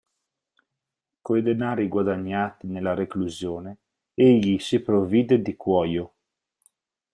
[1.25, 3.77] Coi denari guadagnati nella reclusione
[4.15, 6.13] egli si provvide di cuoio.